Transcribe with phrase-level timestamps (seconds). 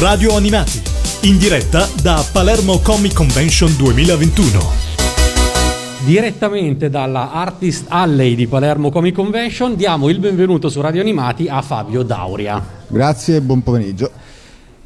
[0.00, 0.80] Radio Animati,
[1.28, 4.58] in diretta da Palermo Comic Convention 2021.
[6.06, 11.60] Direttamente dalla Artist Alley di Palermo Comic Convention diamo il benvenuto su Radio Animati a
[11.60, 12.64] Fabio Dauria.
[12.86, 14.10] Grazie e buon pomeriggio.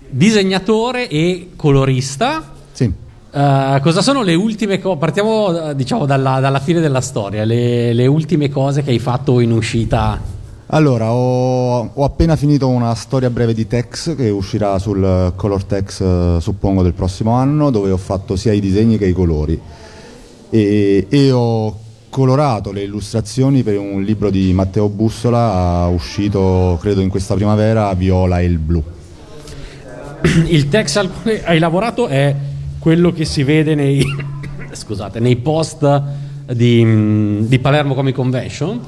[0.08, 2.50] Disegnatore e colorista.
[2.72, 2.92] Sì.
[3.30, 4.98] Uh, cosa sono le ultime cose?
[4.98, 9.52] Partiamo diciamo dalla, dalla, fine della storia, le, le ultime cose che hai fatto in
[9.52, 10.33] uscita
[10.74, 16.00] allora, ho, ho, appena finito una storia breve di Tex che uscirà sul Color Tex,
[16.00, 19.56] eh, suppongo, del prossimo anno, dove ho fatto sia i disegni che i colori.
[20.50, 21.78] E, e, ho
[22.10, 28.40] colorato le illustrazioni per un libro di Matteo Bussola, uscito credo in questa primavera, Viola
[28.40, 28.82] e il blu.
[30.48, 32.34] Il Tex al quale hai lavorato è
[32.80, 34.04] quello che si vede nei,
[34.72, 36.02] scusate, nei post
[36.52, 38.80] di, di Palermo Comic Convention?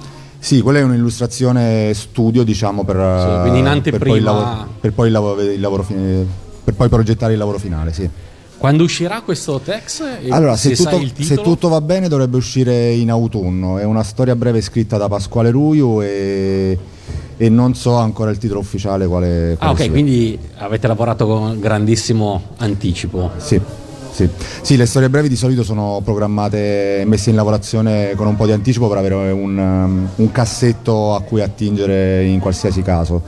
[0.46, 3.98] Sì, quella è un'illustrazione studio, diciamo, per, sì, quindi in anteprima...
[3.98, 6.26] per, poi, il lavoro, per poi, il lavoro, il lavoro fine,
[6.62, 8.08] per poi progettare il lavoro finale, sì.
[8.56, 10.04] Quando uscirà questo text?
[10.28, 13.78] Allora, se, se, tutto, se, tutto, va bene dovrebbe uscire in autunno.
[13.78, 16.78] È una storia breve scritta da Pasquale Ruiu e,
[17.36, 19.90] e non so ancora il titolo ufficiale quale, quale Ah, ok, sia.
[19.90, 23.32] quindi avete lavorato con grandissimo anticipo.
[23.38, 23.60] Sì.
[24.16, 24.28] Sì.
[24.62, 24.76] sì.
[24.76, 28.52] le storie brevi di solito sono programmate e messe in lavorazione con un po' di
[28.52, 33.22] anticipo per avere un, um, un cassetto a cui attingere in qualsiasi caso.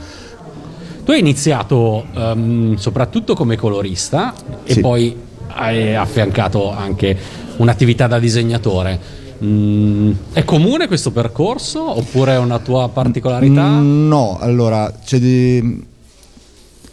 [1.05, 4.79] Tu hai iniziato um, soprattutto come colorista e sì.
[4.79, 5.15] poi
[5.47, 7.17] hai affiancato anche
[7.57, 9.17] un'attività da disegnatore.
[9.43, 13.67] Mm, è comune questo percorso oppure è una tua particolarità?
[13.67, 15.87] Mm, no, allora c'è di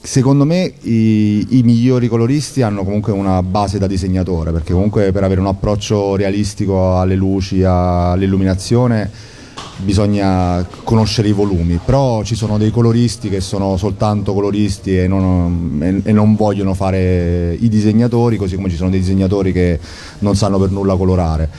[0.06, 5.24] Secondo me i, i, migliori coloristi hanno comunque una base da disegnatore, perché comunque per
[5.24, 9.10] avere un approccio realistico alle luci, all'illuminazione,
[9.78, 15.80] bisogna conoscere i volumi, però ci sono dei coloristi che sono soltanto coloristi e non,
[15.82, 19.80] e, e non vogliono fare i disegnatori, così come ci sono dei disegnatori che
[20.20, 21.50] non sanno per nulla colorare.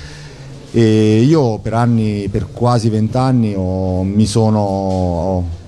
[0.71, 5.65] E io per anni, per quasi vent'anni, mi sono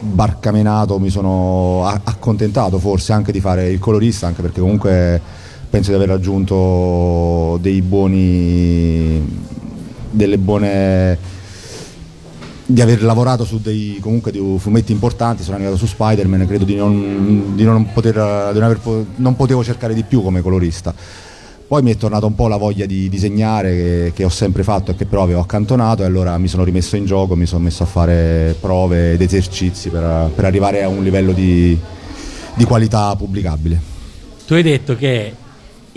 [0.00, 5.20] barcamenato, mi sono accontentato forse anche di fare il colorista, anche perché comunque
[5.68, 9.40] penso di aver raggiunto dei buoni,
[10.10, 11.36] delle buone
[12.70, 16.74] di aver lavorato su dei comunque dei fumetti importanti, sono arrivato su Spider-Man, credo di
[16.74, 18.80] non, di non, poter, di non, aver,
[19.16, 20.94] non potevo cercare di più come colorista
[21.68, 24.90] poi mi è tornata un po' la voglia di disegnare che, che, ho sempre fatto
[24.90, 27.82] e che però avevo accantonato e allora mi sono rimesso in gioco, mi sono messo
[27.82, 31.78] a fare prove ed esercizi per, per arrivare a un livello di,
[32.54, 33.78] di qualità pubblicabile.
[34.46, 35.34] Tu hai detto che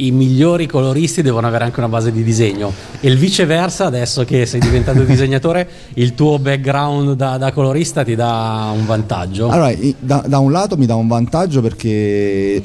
[0.06, 2.72] i migliori coloristi devono avere anche una base di disegno.
[3.00, 8.16] E il viceversa adesso che sei diventato disegnatore il tuo background da, da, colorista ti
[8.16, 9.50] dà un vantaggio.
[9.50, 12.64] Allora da, da, un lato mi dà un vantaggio perché eh,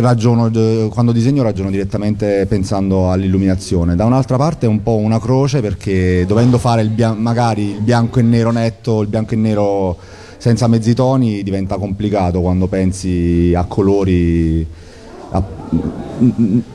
[0.00, 0.50] ragiono
[0.88, 3.94] quando disegno ragiono direttamente pensando all'illuminazione.
[3.94, 7.80] Da un'altra parte è un po' una croce perché dovendo fare il bian- magari il
[7.80, 9.96] bianco e nero netto il bianco e nero
[10.38, 14.66] senza mezzi toni diventa complicato quando pensi a colori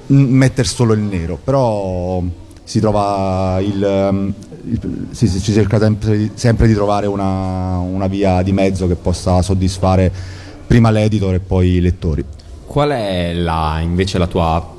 [0.07, 2.21] mettere solo il nero, però
[2.63, 4.33] si trova il,
[4.65, 9.41] il si, si, cerca sempre, sempre, di trovare una, una via di mezzo che possa
[9.41, 10.11] soddisfare
[10.65, 12.23] prima l'editor e poi i lettori.
[12.65, 14.71] Qual è la, invece la tua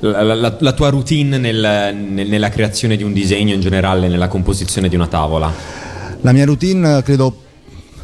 [0.00, 4.88] la, la, tua routine nel, nel, nella creazione di un disegno in generale, nella composizione
[4.88, 5.52] di una tavola?
[6.22, 7.34] La mia routine credo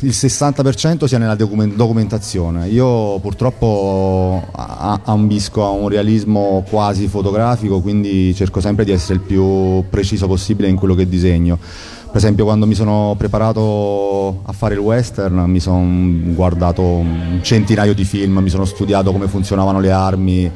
[0.00, 2.68] il 60% sia nella documentazione.
[2.68, 9.84] Io purtroppo ambisco a un realismo quasi fotografico, quindi cerco sempre di essere il più
[9.88, 11.58] preciso possibile in quello che disegno.
[12.06, 15.84] Per esempio quando mi sono preparato a fare il western mi sono
[16.32, 20.50] guardato un centinaio di film, mi sono studiato come funzionavano le armi,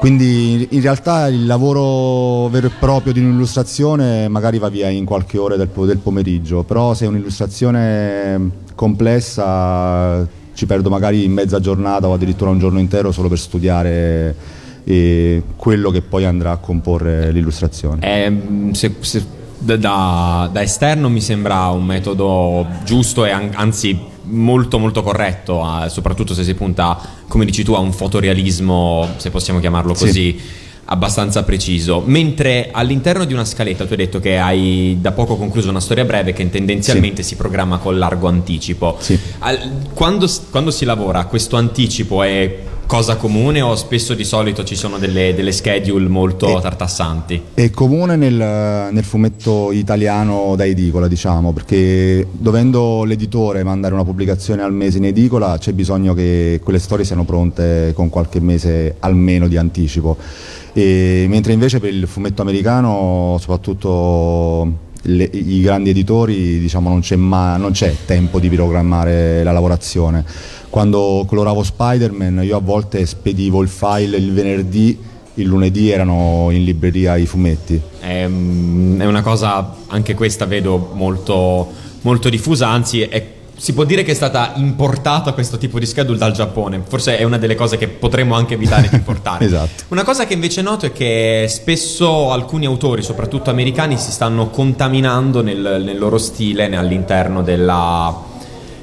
[0.00, 5.36] quindi in realtà il lavoro vero e proprio di un'illustrazione magari va via in qualche
[5.36, 12.14] ora del, del pomeriggio, però se è un'illustrazione complessa ci perdo magari mezza giornata o
[12.14, 14.34] addirittura un giorno intero solo per studiare
[15.56, 18.00] quello che poi andrà a comporre l'illustrazione.
[18.00, 19.22] Eh, se, se,
[19.58, 23.98] da, da, esterno mi sembra un metodo giusto e an- anzi
[24.30, 26.98] molto molto corretto, eh, soprattutto se si punta,
[27.28, 30.12] come dici tu, a un fotorealismo, se possiamo chiamarlo così.
[30.12, 30.40] Sì.
[30.92, 35.70] abbastanza preciso mentre all'interno di una scaletta tu hai detto che hai da poco concluso
[35.70, 37.28] una storia breve che tendenzialmente sì.
[37.28, 39.16] si programma con largo anticipo sì.
[39.94, 44.98] quando, quando si lavora questo anticipo è cosa comune o spesso di solito ci sono
[44.98, 47.40] delle, delle schedule molto e, tartassanti?
[47.54, 54.62] È comune nel, nel, fumetto italiano da edicola, diciamo, perché dovendo l'editore mandare una pubblicazione
[54.62, 59.46] al mese in edicola c'è bisogno che quelle storie siano pronte con qualche mese almeno
[59.46, 60.16] di anticipo.
[60.72, 67.16] E, mentre invece per il fumetto americano, soprattutto le, i grandi editori diciamo, non, c'è
[67.16, 70.24] ma, non c'è tempo di programmare la lavorazione.
[70.68, 74.98] Quando coloravo Spider-Man io a volte spedivo il file il venerdì,
[75.34, 77.80] il lunedì erano in libreria i fumetti.
[77.98, 81.68] È, è una cosa, anche questa vedo molto,
[82.02, 86.16] molto diffusa, anzi è si può dire che è stata importata questo tipo di schedule
[86.16, 86.80] dal Giappone.
[86.88, 89.44] Forse è una delle cose che potremmo anche evitare di importare.
[89.44, 89.84] esatto.
[89.88, 95.42] Una cosa che invece noto è che spesso alcuni autori, soprattutto americani, si stanno contaminando
[95.42, 98.28] nel, nel loro stile all'interno della,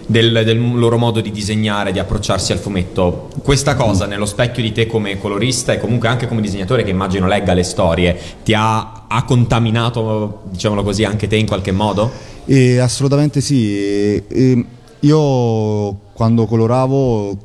[0.07, 3.30] del, del, loro modo di disegnare, di approcciarsi al fumetto.
[3.44, 7.27] Questa cosa, nello specchio di te come colorista e comunque anche come disegnatore che immagino
[7.27, 12.09] legga le storie, ti ha, ha contaminato, diciamolo così, anche te in qualche modo?
[12.45, 14.24] E assolutamente sì.
[14.27, 14.65] E
[15.01, 17.38] io quando coloravo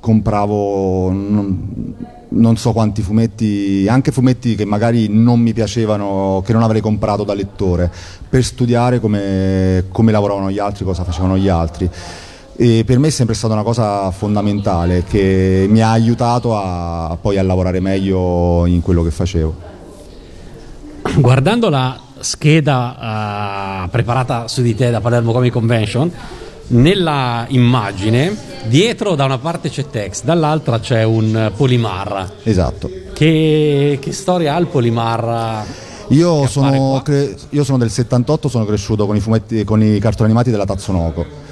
[0.00, 1.94] compravo non,
[2.30, 7.24] non, so quanti fumetti, anche fumetti che magari non mi piacevano, che non avrei comprato
[7.24, 7.90] da lettore,
[8.28, 11.88] per studiare come, come lavoravano gli altri, cosa facevano gli altri.
[12.56, 17.38] E per me è sempre stata una cosa fondamentale che mi ha aiutato a, poi
[17.38, 19.54] a lavorare meglio in quello che facevo.
[21.16, 26.12] Guardando la scheda uh, preparata su di te da Palermo Comic Convention,
[26.70, 28.36] nella immagine
[28.66, 32.30] dietro da una parte c'è Tex, dall'altra c'è un Polimar.
[32.42, 32.90] Esatto.
[33.12, 35.64] Che, che storia ha il Polimar?
[36.08, 40.28] Io sono, cre- io sono, del 78, sono cresciuto con i, fumetti, con i cartoni
[40.28, 41.48] animati della Tazzonoko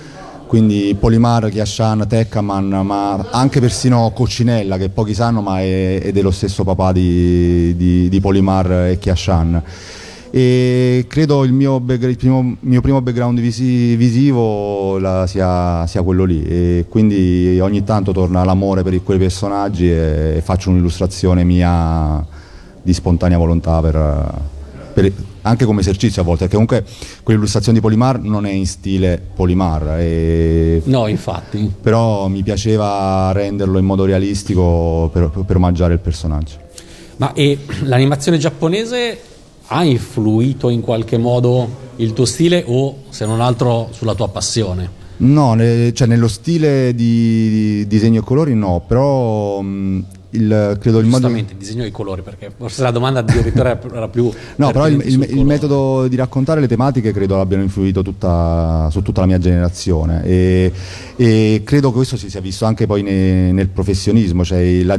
[0.49, 6.31] quindi Polimar, Chiashan, Teccaman, ma anche persino Coccinella che pochi sanno ma è, è dello
[6.31, 9.63] stesso papà di, di, di Polimar e Chiashan
[10.31, 16.25] e credo il mio, il primo, mio primo background visi, visivo la, sia, sia, quello
[16.25, 16.45] lì.
[16.45, 22.25] E quindi ogni tanto torna l'amore per quei personaggi e, e faccio un'illustrazione mia
[22.83, 24.33] di spontanea volontà per,
[24.95, 26.85] per, anche come esercizio a volte perché comunque
[27.23, 31.71] quell'illustrazione di Polimar non è in stile Polimar e, no infatti.
[31.81, 36.67] però mi piaceva renderlo in modo realistico per, per omaggiare il personaggio.
[37.17, 39.19] Ma e l'animazione giapponese
[39.69, 45.07] ha influito in qualche modo il tuo stile o se non altro sulla tua passione?
[45.19, 50.99] No, ne, cioè nello stile di, di, disegno e colori no, però mh, il, credo
[51.01, 51.19] il modo...
[51.19, 54.31] Giustamente, il disegno e i colori, perché forse la domanda addirittura era più...
[54.57, 59.03] no, però il, il, il, metodo di raccontare le tematiche credo abbiano influito tutta, su
[59.03, 60.73] tutta la mia generazione e,
[61.17, 64.97] e, credo che questo si sia visto anche poi ne, nel professionismo, cioè la,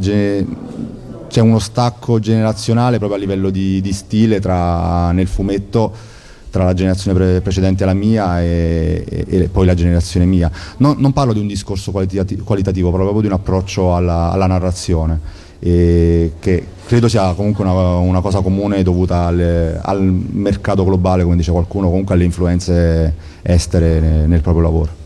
[1.30, 5.94] c'è uno stacco generazionale proprio a livello di, di stile tra, nel fumetto
[6.50, 10.52] tra la generazione pre- precedente alla mia e, e, e, poi la generazione mia.
[10.78, 15.20] Non, non parlo di un discorso qualitativo, qualitativo proprio di un approccio alla, alla narrazione,
[15.60, 21.52] che credo sia comunque una, una cosa comune dovuta alle, al mercato globale, come dice
[21.52, 24.99] qualcuno, comunque alle influenze estere nel, nel proprio lavoro.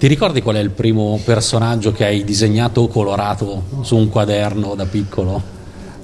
[0.00, 4.74] Ti ricordi qual è il primo personaggio che hai disegnato o colorato su un quaderno
[4.74, 5.42] da piccolo?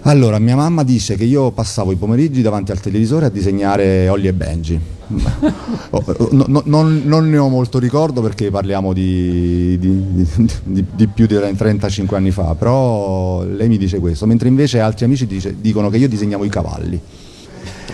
[0.02, 4.28] Allora, mia mamma dice che io passavo i pomeriggi davanti al televisore a disegnare Ollie
[4.28, 4.81] e Benji.
[5.88, 6.02] Oh,
[6.32, 10.26] no, no, non, non, ne ho molto ricordo perché parliamo di, di,
[10.64, 15.05] di, di, più di 35 anni fa, però lei mi dice questo, mentre invece altri
[15.05, 17.00] amici dice, dicono che io disegnavo i cavalli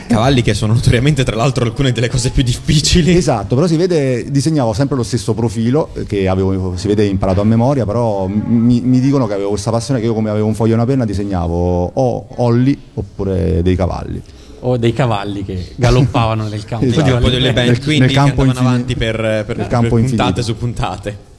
[0.06, 3.16] cavalli che sono notoriamente tra l'altro alcune delle cose più difficili.
[3.16, 7.44] Esatto, però si vede, disegnavo sempre lo stesso profilo che avevo, si vede imparato a
[7.44, 10.72] memoria, però mi, mi, dicono che avevo questa passione che io come avevo un foglio
[10.72, 14.22] e una penna disegnavo o Olli oppure dei cavalli
[14.64, 16.84] o dei cavalli che galoppavano nel campo.
[16.84, 17.14] esatto.
[17.14, 20.42] un po' delle band, quindi nel campo andavano avanti per, per, per puntate infinito.
[20.42, 21.30] su puntate.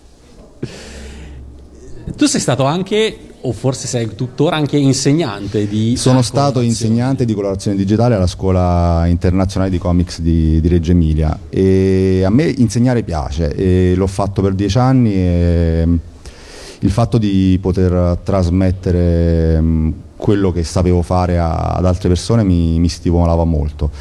[2.16, 7.34] Tu sei stato anche o forse sei tuttora anche insegnante di Sono stato insegnante di
[7.34, 11.38] colorazione digitale alla scuola internazionale di comics di, di Reggio Emilia.
[11.50, 15.88] E a me insegnare piace e l'ho fatto per dieci anni e
[16.80, 22.90] il fatto di poter trasmettere mm, quello che sapevo fare ad altre persone mi, mi
[22.90, 23.92] stimolava molto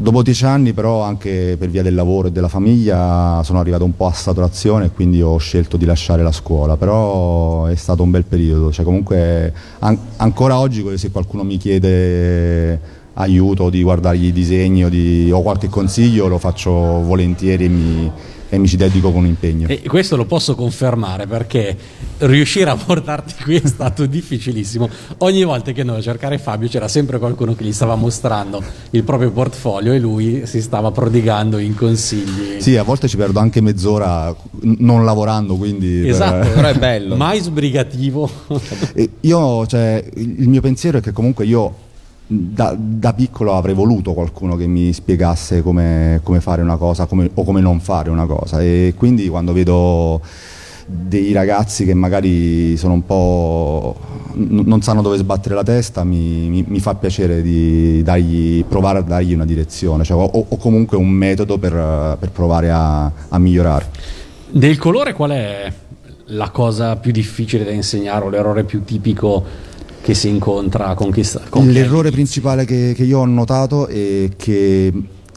[0.00, 3.96] Dopo dieci anni però anche per via del lavoro e della famiglia sono arrivato un
[3.96, 8.12] po' a saturazione e quindi ho scelto di lasciare la scuola, però è stato un
[8.12, 12.80] bel periodo, cioè comunque an- ancora oggi se qualcuno mi chiede
[13.14, 18.12] aiuto di guardare i disegni o, di, o, qualche consiglio lo faccio volentieri e mi,
[18.48, 19.68] e mi ci dedico con impegno.
[19.68, 21.76] E questo lo posso confermare perché
[22.18, 24.88] riuscire a portarti qui è stato difficilissimo.
[25.18, 29.02] Ogni volta che noi a cercare Fabio c'era sempre qualcuno che gli stava mostrando il
[29.04, 32.60] proprio portfolio e lui si stava prodigando in consigli.
[32.60, 36.08] Sì, a volte ci perdo anche mezz'ora non lavorando, quindi...
[36.08, 36.54] Esatto, per...
[36.54, 37.16] però è bello.
[37.16, 38.30] Mai sbrigativo.
[39.20, 41.86] io, cioè, il mio pensiero è che comunque io
[42.30, 47.30] da, da, piccolo avrei voluto qualcuno che mi spiegasse come, come fare una cosa come,
[47.32, 48.60] o come non fare una cosa.
[48.60, 50.20] E quindi quando vedo
[50.84, 53.96] dei ragazzi che magari sono un po'
[54.32, 59.02] non sanno dove sbattere la testa mi, mi, mi fa piacere di dargli, provare a
[59.02, 63.86] dargli una direzione cioè, o, o, comunque un metodo per, per provare a, a migliorare.
[64.50, 65.72] Del colore qual è
[66.26, 69.66] la cosa più difficile da insegnare o l'errore più tipico
[70.08, 71.42] che si incontra con chi sta.
[71.50, 74.90] Con L'errore principale che, che, io ho notato è che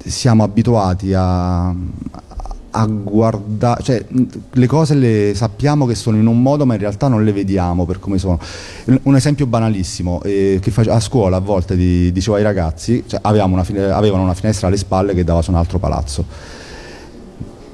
[0.05, 4.05] siamo abituati a, a guardare, cioè
[4.49, 7.85] le cose le sappiamo che sono in un modo ma in realtà non le vediamo
[7.85, 8.39] per come sono.
[8.85, 13.19] Un esempio banalissimo, eh, che face, a scuola a volte di, dicevo ai ragazzi, cioè
[13.23, 16.23] una fine, avevano una finestra alle spalle che dava su un altro palazzo.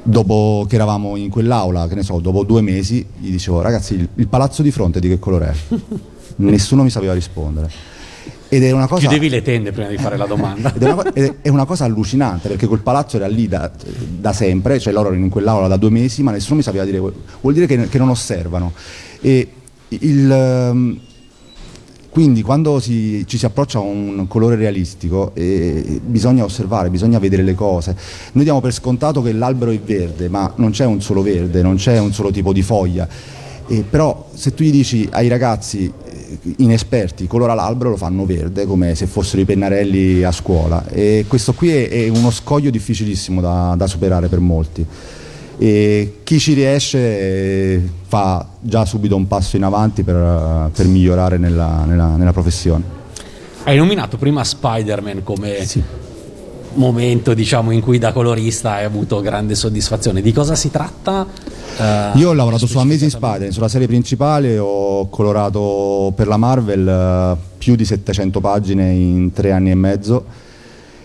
[0.02, 4.10] Dopo che eravamo in quell'aula, che ne so, dopo due mesi, gli dicevo ragazzi il,
[4.16, 5.76] il palazzo di fronte di che colore è?
[6.38, 7.70] nessuno mi sapeva rispondere.
[8.50, 9.02] Ed è una cosa...
[9.02, 10.74] Chiudevi le tende prima di fare la domanda.
[10.74, 13.70] ed è, una, è una, cosa allucinante perché quel palazzo era lì da,
[14.20, 17.00] da, sempre, cioè loro erano in quell'aula da due mesi, ma nessuno mi sapeva dire.
[17.00, 18.72] Vuol dire che, che non osservano.
[19.20, 19.52] E
[19.90, 21.00] il, ehm,
[22.10, 27.44] quindi quando si, ci si approccia a un colore realistico eh, bisogna osservare, bisogna vedere
[27.44, 27.96] le cose.
[28.32, 31.76] Noi diamo per scontato che l'albero è verde, ma non c'è un solo verde, non
[31.76, 33.08] c'è un solo tipo di foglia.
[33.70, 35.92] Eh, però se tu gli dici ai ragazzi
[36.58, 41.54] inesperti colora l'albero lo fanno verde come se fossero i pennarelli a scuola e questo
[41.54, 44.86] qui è, è uno scoglio difficilissimo da, da, superare per molti
[45.58, 51.38] e chi ci riesce eh, fa già subito un passo in avanti per, per migliorare
[51.38, 52.84] nella, nella, nella, professione
[53.64, 55.82] hai nominato prima Spider-Man come sì.
[56.76, 61.26] momento diciamo in cui da colorista hai avuto grande soddisfazione di cosa si tratta?
[61.78, 67.38] Uh, Io ho lavorato su Amazing Spider, sulla serie principale, ho colorato per la Marvel
[67.38, 70.26] uh, più di 700 pagine in tre anni e mezzo.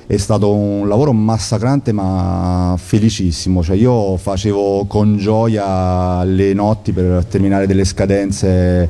[0.06, 7.26] È stato un lavoro massacrante ma felicissimo, cioè io facevo con gioia le notti per
[7.26, 8.88] terminare delle scadenze,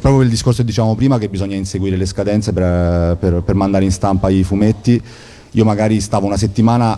[0.00, 3.84] proprio il discorso che dicevamo prima che bisogna inseguire le scadenze per, per, per mandare
[3.84, 5.02] in stampa i fumetti.
[5.50, 6.96] Io magari stavo una settimana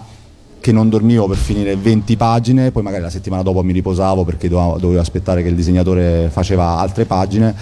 [0.67, 4.49] che non dormivo per finire 20 pagine, poi magari la settimana dopo mi riposavo perché
[4.49, 7.55] dovevo, dovevo aspettare che il disegnatore faceva altre pagine,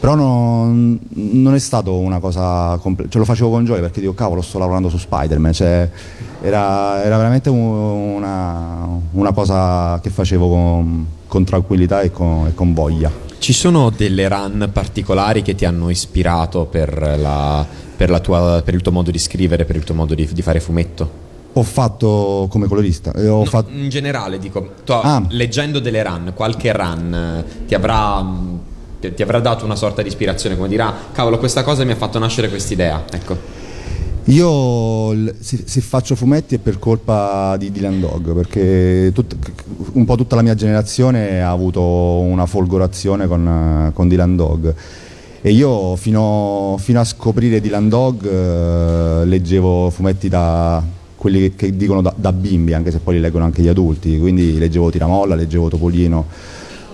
[0.00, 4.12] però non, non è stato una cosa completa, ce lo facevo con gioia perché dico
[4.12, 5.88] cavolo sto lavorando su Spider-Man, cioè,
[6.42, 12.74] era, era, veramente una, una, cosa che facevo con, con tranquillità e con, e con,
[12.74, 13.08] voglia.
[13.38, 17.64] Ci sono delle run particolari che ti hanno ispirato per, la,
[17.96, 20.42] per, la tua, per il tuo modo di scrivere, per il tuo modo di, di
[20.42, 21.26] fare fumetto?
[21.58, 23.12] Ho fatto come colorista.
[23.16, 23.70] No, fatto...
[23.70, 25.22] In generale, dico, ah.
[25.30, 28.24] leggendo delle run, qualche run eh, ti avrà,
[29.00, 32.18] ti avrà dato una sorta di ispirazione, come dirà, cavolo, questa cosa mi ha fatto
[32.18, 33.04] nascere quest'idea.
[33.10, 33.66] Ecco.
[34.24, 39.34] Io se, se, faccio fumetti è per colpa di Dylan Dog, perché tut,
[39.92, 44.74] un po' tutta la mia generazione ha avuto una folgorazione con, con Dylan Dog.
[45.40, 50.82] E io fino, fino, a scoprire Dylan Dog eh, leggevo fumetti da,
[51.18, 54.56] quelli che dicono da, da, bimbi, anche se poi li leggono anche gli adulti, quindi
[54.56, 56.24] leggevo Tiramolla, leggevo Topolino.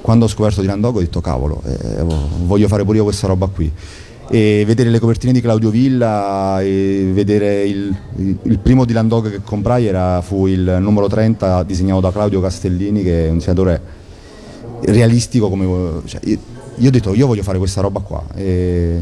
[0.00, 2.02] Quando ho scoperto Tirandogo ho detto cavolo, eh,
[2.44, 3.70] voglio fare pure io questa roba qui.
[4.30, 9.30] E vedere le copertine di Claudio Villa e vedere il, il, il primo Dylan Dog
[9.30, 13.80] che comprai era, fu il numero 30 disegnato da Claudio Castellini che è un disegnatore
[14.86, 16.00] realistico come...
[16.06, 16.38] Cioè, io,
[16.76, 19.00] io ho detto io voglio fare questa roba qua e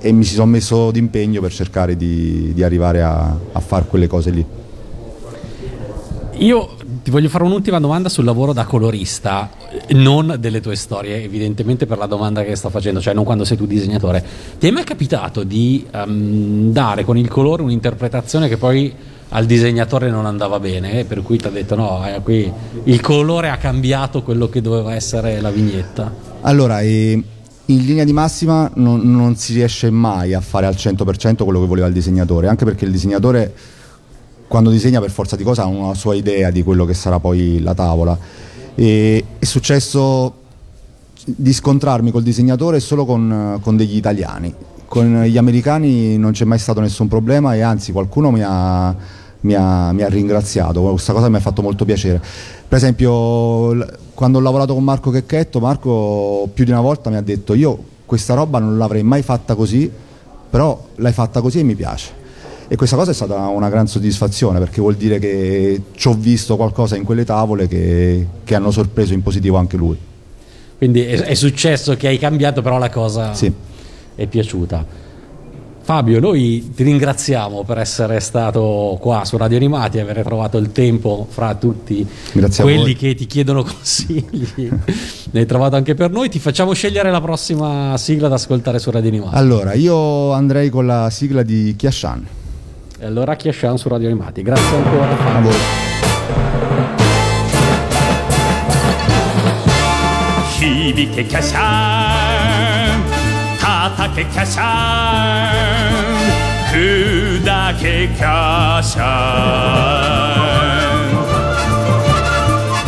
[0.00, 4.06] e mi si sono messo d'impegno per cercare di, di arrivare a, a fare quelle
[4.06, 4.46] cose lì.
[6.40, 9.50] Io ti voglio fare un'ultima domanda sul lavoro da colorista,
[9.88, 13.56] non delle tue storie, evidentemente per la domanda che sto facendo, cioè non quando sei
[13.56, 14.24] tu disegnatore.
[14.58, 18.94] Ti è mai capitato di um, dare con il colore un'interpretazione che poi
[19.30, 22.50] al disegnatore non andava bene, eh, per cui ti ha detto no, eh, qui
[22.84, 26.14] il colore ha cambiato quello che doveva essere la vignetta?
[26.42, 27.20] Allora, eh,
[27.70, 31.66] in linea di massima non, non, si riesce mai a fare al 100% quello che
[31.66, 33.54] voleva il disegnatore, anche perché il disegnatore
[34.46, 37.60] quando disegna per forza di cosa ha una sua idea di quello che sarà poi
[37.60, 38.18] la tavola.
[38.74, 40.34] E, è successo
[41.24, 44.54] di scontrarmi col disegnatore solo con, con degli italiani,
[44.86, 48.96] con gli americani non c'è mai stato nessun problema e anzi qualcuno mi ha
[49.40, 52.20] mi ha, mi ha ringraziato, questa cosa mi ha fatto molto piacere.
[52.68, 53.76] Per esempio,
[54.14, 57.78] quando ho lavorato con Marco Checchetto, Marco più di una volta mi ha detto io
[58.04, 59.90] questa roba non l'avrei mai fatta così,
[60.50, 62.16] però l'hai fatta così e mi piace.
[62.70, 66.56] E questa cosa è stata una gran soddisfazione perché vuol dire che ci ho visto
[66.56, 69.96] qualcosa in quelle tavole che, che hanno sorpreso in positivo anche lui.
[70.76, 73.50] Quindi è, è successo che hai cambiato, però la cosa Sì.
[74.14, 74.84] è piaciuta.
[75.87, 80.71] Fabio, noi ti ringraziamo per essere stato qua su Radio Animati e aver trovato il
[80.71, 82.95] tempo fra tutti Grazie a quelli voi.
[82.95, 84.47] che ti chiedono consigli.
[84.55, 86.29] ne hai trovato anche per noi.
[86.29, 89.35] Ti facciamo scegliere la prossima sigla da ascoltare su Radio Animati.
[89.35, 92.25] Allora, io andrei con la sigla di Chiashan.
[92.99, 94.41] E allora Chiascian su Radio Animati.
[94.41, 95.09] Grazie ancora.
[95.11, 95.49] A Fabio.
[95.49, 95.59] voi.
[100.59, 103.03] 響けキャシャン
[103.59, 105.76] 叩けキャシャン
[106.70, 109.04] 砕けキャシャ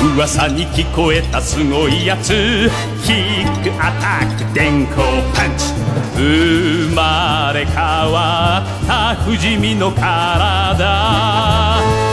[0.06, 2.70] ン噂に聞こえたすごいやつ
[3.02, 5.72] キックアタック電光パンチ。
[6.14, 10.02] 生まれ変わった不死身の体。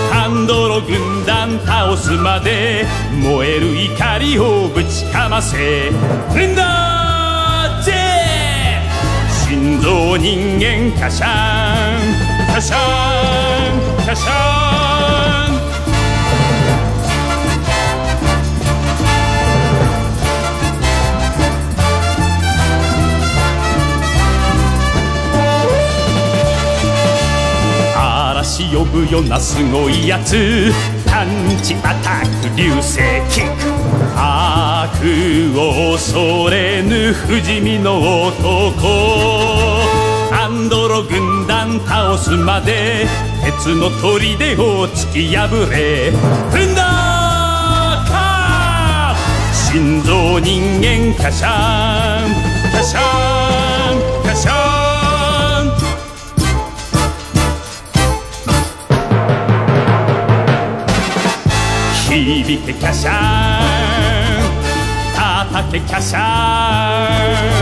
[0.10, 5.92] ハンドロ軍団倒すまで燃える怒りをぶちかませ。
[6.34, 14.48] レンダーェ心臓人間カシャンカシャンカシャン
[28.38, 30.72] 嵐呼ぶよなすごいやつ。
[31.06, 31.28] パン
[31.62, 33.64] チアタック流星キック。
[34.16, 39.84] ああ悪を恐れぬ不死身の男。
[40.32, 43.06] アンドロ軍団倒すまで
[43.44, 46.12] 鉄の砦を突き破れ。
[46.52, 46.82] 踏んだ
[48.08, 49.16] か
[49.54, 52.34] 心臓人間カシャン。
[52.72, 53.00] カシャ
[54.22, 54.24] ン。
[54.24, 54.58] カシャン。
[62.10, 63.87] 響けキャシャン。
[65.72, 66.20] けキャシャ
[67.22, 67.58] ン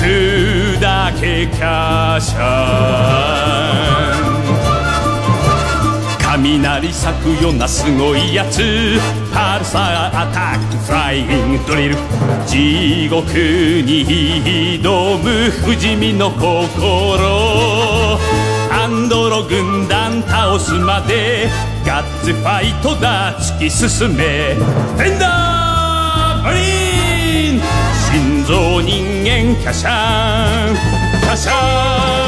[0.00, 3.44] 砕けキャシャ
[4.14, 4.28] ン
[6.42, 9.00] 雷咲くようなすごいやつ。
[9.32, 11.96] パルサーアタックフライングドリル。
[12.46, 18.18] 地獄に挑む不死身の心。
[18.70, 21.48] アンドロ軍団倒すまで
[21.84, 23.34] ガッツファイトだ。
[23.38, 24.54] 突き進め。
[24.54, 26.87] フェンダーマリン
[28.48, 29.86] 造人間華奢
[31.26, 32.27] 華ン